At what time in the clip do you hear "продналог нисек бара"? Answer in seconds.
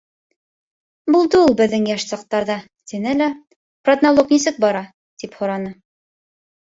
3.89-4.85